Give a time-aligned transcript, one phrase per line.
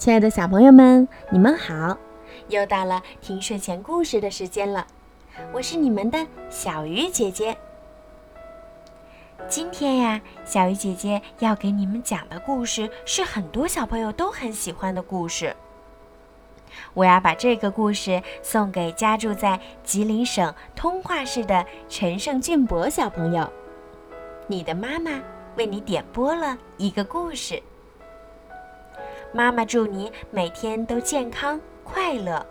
[0.00, 1.94] 亲爱的小朋友们，你们好！
[2.48, 4.86] 又到了听睡前故事的时间了，
[5.52, 7.54] 我是你们的小鱼姐姐。
[9.46, 15.54] 今天呀，小鱼姐姐要给你们讲的故事是很多小朋友都很喜欢的故事。
[16.94, 23.46] 我要把这个故事送给家住在吉林省通化市的陈胜俊博小朋友。
[24.46, 25.10] 你的妈妈
[25.58, 27.62] 为你点播了一个故事。
[29.32, 32.44] 妈妈祝你每天都健康快乐。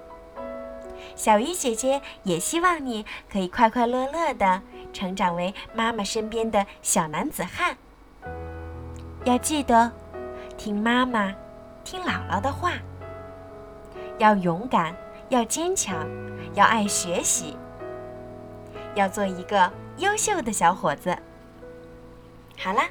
[1.15, 4.61] 小鱼姐姐也希望你可以快快乐乐的
[4.93, 7.77] 成长为妈妈身边的小男子汉。
[9.25, 9.91] 要记得
[10.57, 11.33] 听妈妈、
[11.83, 12.73] 听姥姥的话。
[14.17, 14.95] 要勇敢，
[15.30, 16.07] 要坚强，
[16.53, 17.57] 要爱学习，
[18.95, 21.17] 要做一个优秀的小伙子。
[22.58, 22.83] 好啦，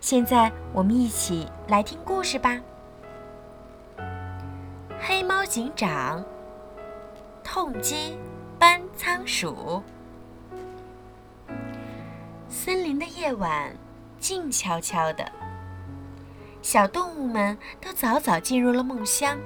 [0.00, 2.58] 现在我们一起来听故事吧。
[5.02, 6.22] 黑猫警长
[7.42, 8.18] 痛击
[8.58, 9.82] 搬仓鼠。
[12.50, 13.74] 森林的夜晚
[14.18, 15.32] 静悄悄的，
[16.60, 19.38] 小动物们都早早进入了梦乡。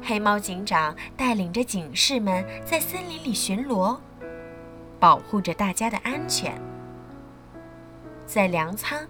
[0.00, 3.98] 黑猫警长带领着警士们在森林里巡逻，
[5.00, 6.56] 保护着大家的安全。
[8.26, 9.08] 在粮仓，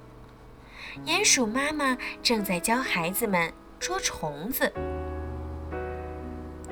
[1.05, 4.73] 鼹鼠妈妈正在教孩子们捉虫子。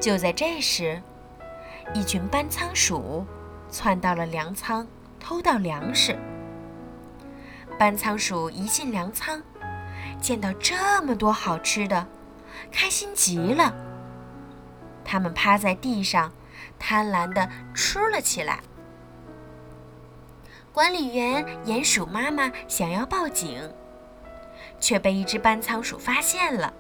[0.01, 1.03] 就在这时，
[1.93, 3.27] 一群搬仓鼠
[3.69, 4.87] 窜到了粮仓，
[5.19, 6.17] 偷到粮食。
[7.79, 9.43] 搬仓鼠一进粮仓，
[10.21, 12.07] 见到这么多好吃的，
[12.71, 13.75] 开心极了。
[15.05, 16.33] 它们趴在地上，
[16.79, 18.61] 贪婪地吃了起来。
[20.73, 23.73] 管理员鼹鼠妈妈想要报警，
[24.79, 26.73] 却被一只搬仓鼠发现了。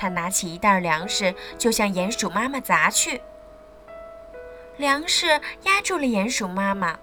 [0.00, 3.20] 他拿起一袋粮食就向鼹鼠妈妈砸去，
[4.78, 5.26] 粮食
[5.64, 6.98] 压住了鼹鼠妈妈，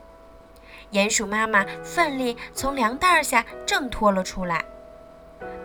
[0.94, 4.66] 鼹鼠妈妈奋力从粮袋下挣脱了出来，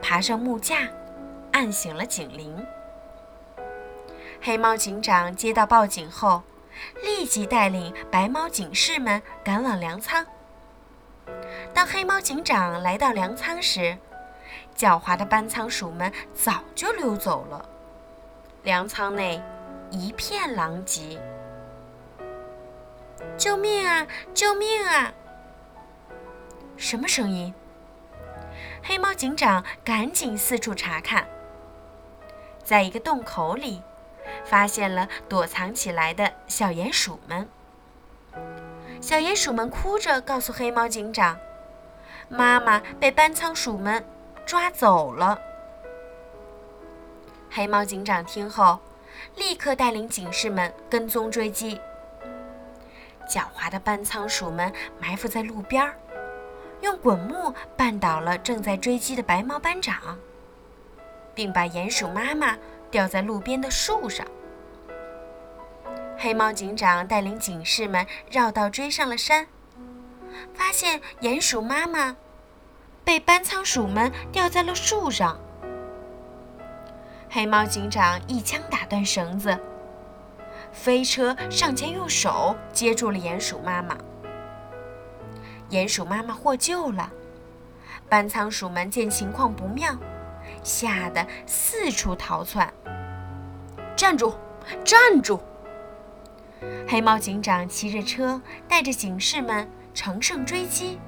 [0.03, 0.87] 爬上木架，
[1.53, 2.63] 按醒了警铃。
[4.43, 6.43] 黑猫警长接到报警后。
[7.05, 10.27] 立即带领白猫警士们赶往粮仓。
[11.75, 13.97] 当黑猫警长来到粮仓时，
[14.77, 17.69] 狡猾的搬仓鼠们早就溜走了。
[18.63, 19.43] 粮仓内
[19.91, 21.21] 一片狼藉。
[23.37, 24.07] 救命啊！
[24.35, 25.13] 救命啊！
[26.77, 27.55] 什么声音？
[28.83, 31.27] 黑猫警长赶紧四处查看，
[32.65, 33.83] 在一个洞口里。
[34.45, 37.49] 发现了躲藏起来的小鼹鼠们。
[39.01, 41.37] 小鼹鼠们哭着告诉黑猫警长
[42.31, 44.05] ：“妈妈被搬仓鼠们
[44.53, 45.41] 抓走了。”
[47.51, 48.79] 黑猫警长听后，
[49.37, 51.81] 立刻带领警士们跟踪追击。
[53.27, 54.71] 狡猾的搬仓鼠们
[55.01, 55.91] 埋伏在路边，
[56.83, 60.19] 用滚木绊倒了正在追击的白猫班长，
[61.35, 62.55] 并把鼹鼠妈妈。
[62.91, 64.27] 吊在路边的树上。
[66.19, 69.47] 黑猫警长带领警士们绕道追上了山，
[70.53, 72.15] 发现鼹鼠妈妈
[73.05, 75.39] 被搬仓鼠们吊在了树上。
[77.29, 79.59] 黑猫警长一枪打断绳子，
[80.73, 83.97] 飞车上前用手接住了鼹鼠妈妈。
[85.71, 87.11] 鼹鼠妈妈获救了，
[88.09, 89.97] 搬仓鼠们见情况不妙。
[90.63, 92.73] 吓得四处逃窜。
[93.97, 94.35] 站住！
[94.85, 95.41] 站住！
[96.87, 100.99] 黑猫警长骑着车，带着警士们乘胜追击。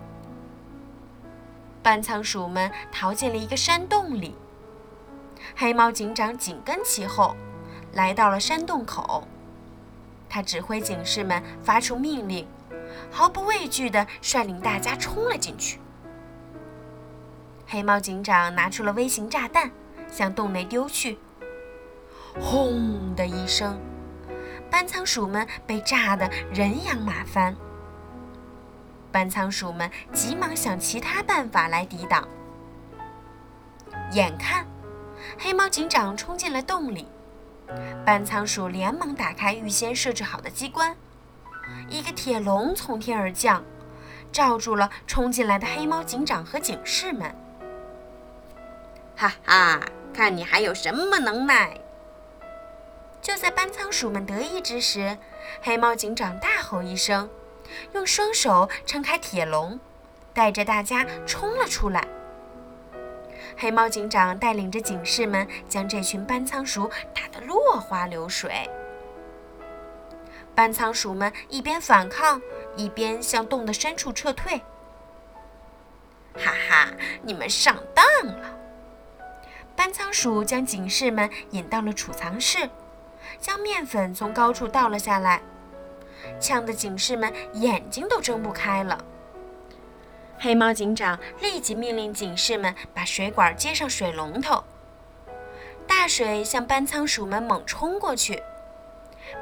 [1.84, 4.34] 搬仓鼠们逃进了一个山洞里，
[5.54, 7.36] 黑猫警长紧跟其后，
[7.92, 9.28] 来到了山洞口。
[10.26, 12.48] 他指挥警士们发出命令，
[13.10, 15.78] 毫不畏惧地率领大家冲了进去。
[17.66, 19.70] 黑猫警长拿出了微型炸弹，
[20.10, 21.18] 向洞内丢去。
[22.40, 23.78] 轰的一声，
[24.70, 27.54] 搬仓鼠们被炸得人仰马翻。
[29.14, 32.28] 搬仓鼠们急忙想其他办法来抵挡。
[34.10, 34.66] 眼看
[35.38, 37.06] 黑猫警长冲进了洞里，
[38.04, 40.96] 搬仓鼠连忙打开预先设置好的机关，
[41.88, 43.62] 一个铁笼从天而降，
[44.32, 47.32] 罩住了冲进来的黑猫警长和警士们。
[49.14, 49.80] 哈哈，
[50.12, 51.80] 看你还有什么能耐！
[53.22, 55.16] 就在搬仓鼠们得意之时，
[55.62, 57.30] 黑猫警长大吼一声，
[57.92, 59.78] 用双手撑开铁笼，
[60.32, 62.06] 带着大家冲了出来。
[63.56, 68.68] 黑猫警长带领着警士们将这群班仓鼠打得落花流水。
[70.54, 72.40] 班仓鼠们一边反抗，
[72.76, 74.60] 一边向洞的深处撤退。
[76.36, 76.88] 哈哈，
[77.22, 78.58] 你们上当了！
[79.76, 82.68] 班仓鼠将警士们引到了储藏室，
[83.40, 85.42] 将面粉从高处倒了下来，
[86.40, 89.04] 呛得警士们眼睛都睁不开了。
[90.38, 94.64] 黑猫警长立即命令警士们把水管接上水龙头，
[95.86, 98.42] 大水向班仓鼠们猛冲过去。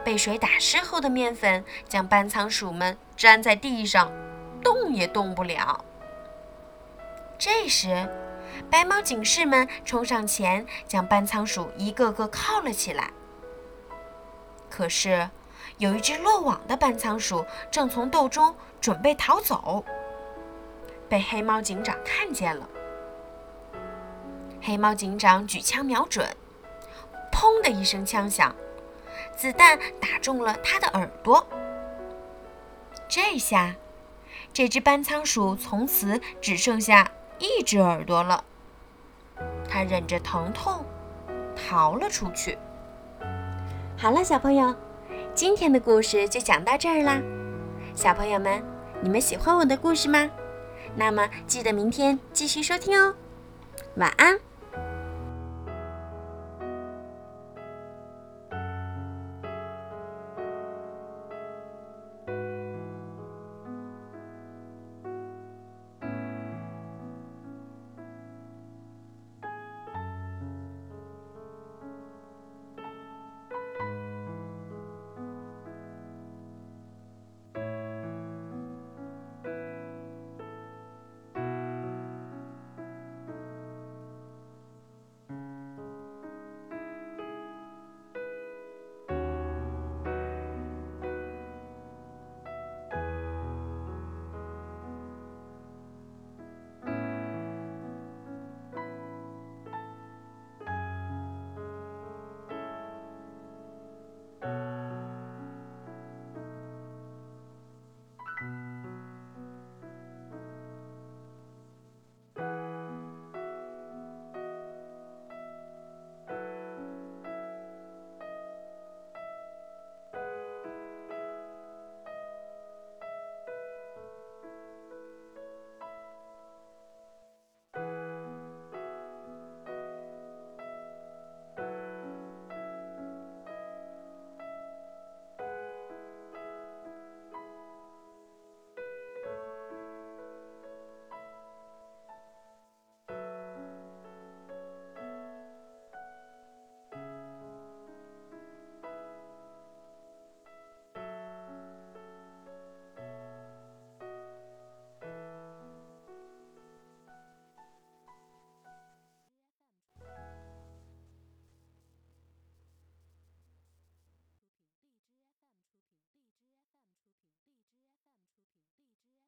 [0.05, 4.13] 被水打湿后的面粉将班仓鼠们粘在地上，
[4.63, 5.85] 动也动不了。
[7.37, 8.09] 这时，
[8.71, 13.11] 白毛警士们冲上前，将班仓鼠一个个铐了起来。
[14.71, 15.29] 可是，
[15.83, 19.85] 有一只落网的斑仓鼠正从洞中准备逃走，
[21.09, 22.69] 被黑猫警长看见了。
[24.61, 26.25] 黑猫警长举枪瞄准，
[27.33, 28.55] 砰的一声枪响。
[29.37, 31.45] 子弹打中了他的耳朵，
[33.09, 33.75] 这下，
[34.53, 38.45] 这只斑仓鼠从此只剩下一只耳朵了。
[39.69, 40.85] 它忍着疼痛
[41.57, 42.57] 逃了出去。
[43.99, 44.73] 好了，小朋友，
[45.35, 47.21] 今天的故事就讲到这儿啦。
[47.95, 48.63] 小朋友们，
[49.01, 50.31] 你们喜欢我的故事吗？
[50.95, 53.15] 那么记得明天继续收听哦。
[53.97, 54.39] 晚安。